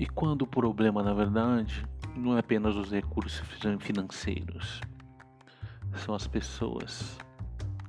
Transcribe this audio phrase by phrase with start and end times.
[0.00, 3.38] E quando o problema, na verdade, não é apenas os recursos
[3.80, 4.80] financeiros,
[5.94, 7.18] são as pessoas,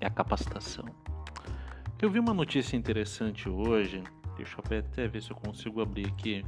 [0.00, 0.86] é a capacitação.
[2.00, 4.02] Eu vi uma notícia interessante hoje,
[4.38, 6.46] deixa eu até ver se eu consigo abrir aqui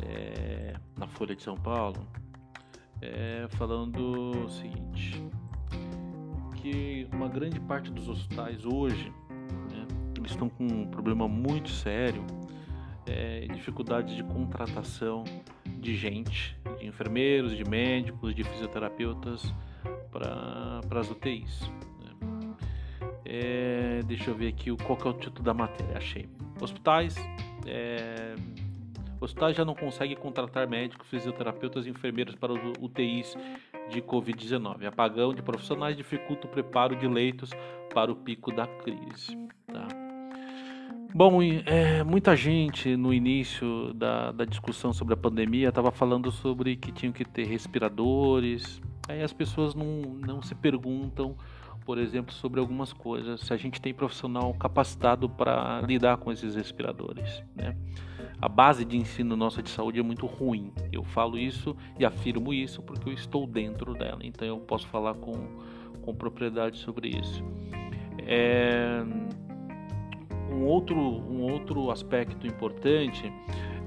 [0.00, 2.06] é, na Folha de São Paulo,
[3.00, 5.28] é, falando o seguinte,
[6.54, 9.12] que uma grande parte dos hospitais hoje,
[9.72, 12.24] né, eles estão com um problema muito sério,
[13.06, 15.24] é, dificuldade de contratação
[15.78, 19.52] de gente, de enfermeiros, de médicos, de fisioterapeutas
[20.10, 21.70] para as UTIs.
[22.00, 22.54] Né.
[23.24, 26.28] É, deixa eu ver aqui qual que é o título da matéria, achei.
[26.60, 27.16] Hospitais
[27.66, 28.34] é,
[29.22, 33.36] Hospitais já não conseguem contratar médicos, fisioterapeutas e enfermeiros para UTIs
[33.88, 34.84] de Covid-19.
[34.84, 37.50] Apagão de profissionais dificulta o preparo de leitos
[37.94, 39.38] para o pico da crise.
[41.14, 46.74] Bom, é, muita gente no início da, da discussão sobre a pandemia estava falando sobre
[46.76, 48.80] que tinham que ter respiradores.
[49.08, 49.86] Aí as pessoas não,
[50.26, 51.36] não se perguntam,
[51.84, 56.54] por exemplo, sobre algumas coisas, se a gente tem profissional capacitado para lidar com esses
[56.54, 57.42] respiradores.
[57.54, 57.76] Né?
[58.42, 60.72] a base de ensino nossa de saúde é muito ruim.
[60.90, 65.14] Eu falo isso e afirmo isso porque eu estou dentro dela, então eu posso falar
[65.14, 65.32] com,
[66.02, 67.40] com propriedade sobre isso.
[68.26, 68.91] É,
[70.62, 73.32] um, outro, um outro aspecto importante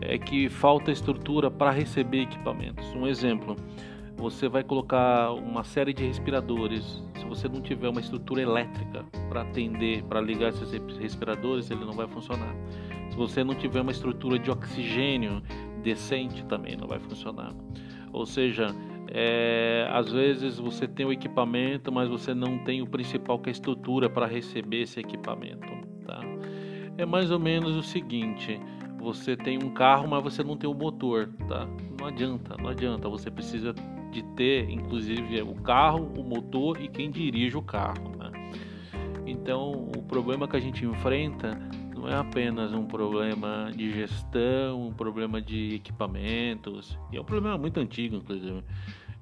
[0.02, 2.86] é que falta estrutura para receber equipamentos.
[2.94, 3.56] Um exemplo,
[4.18, 7.04] você vai colocar uma série de respiradores.
[7.16, 11.94] Se você não tiver uma estrutura elétrica para atender, para ligar esses respiradores, ele não
[11.94, 12.54] vai funcionar.
[13.10, 15.42] Se você não tiver uma estrutura de oxigênio
[15.82, 17.54] decente, também não vai funcionar.
[18.12, 18.68] Ou seja,
[19.08, 23.52] é, às vezes você tem o equipamento, mas você não tem o principal que é
[23.52, 25.68] a estrutura para receber esse equipamento.
[26.06, 26.22] Tá?
[26.98, 28.60] É mais ou menos o seguinte:
[28.98, 31.68] você tem um carro, mas você não tem o motor, tá?
[32.00, 33.10] Não adianta, não adianta.
[33.10, 33.74] Você precisa
[34.12, 38.12] de ter, inclusive, o carro, o motor e quem dirige o carro.
[38.18, 38.32] Né?
[39.26, 41.60] Então, o problema que a gente enfrenta
[41.94, 47.58] não é apenas um problema de gestão, um problema de equipamentos, e é um problema
[47.58, 48.64] muito antigo, inclusive,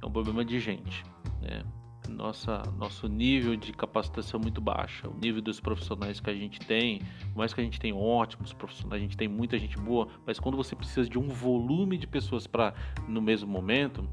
[0.01, 1.03] é um problema de gente.
[1.41, 1.63] Né?
[2.09, 7.01] Nossa, nosso nível de capacitação muito baixo, o nível dos profissionais que a gente tem,
[7.35, 10.55] mais que a gente tenha ótimos profissionais, a gente tem muita gente boa, mas quando
[10.55, 12.73] você precisa de um volume de pessoas para
[13.07, 14.07] no mesmo momento,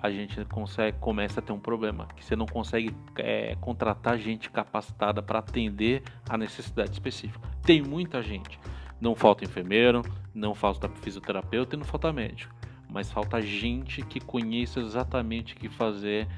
[0.00, 4.48] a gente consegue, começa a ter um problema, que você não consegue é, contratar gente
[4.48, 7.48] capacitada para atender a necessidade específica.
[7.62, 8.60] Tem muita gente,
[9.00, 10.02] não falta enfermeiro,
[10.32, 12.54] não falta fisioterapeuta e não falta médico,
[12.88, 16.28] mas falta gente que conheça exatamente o que fazer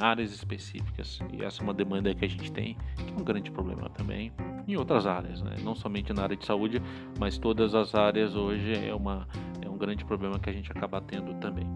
[0.00, 1.20] áreas específicas.
[1.32, 4.32] E essa é uma demanda que a gente tem, que é um grande problema também
[4.66, 5.56] em outras áreas, né?
[5.62, 6.80] não somente na área de saúde,
[7.18, 9.26] mas todas as áreas hoje é, uma,
[9.60, 11.66] é um grande problema que a gente acaba tendo também.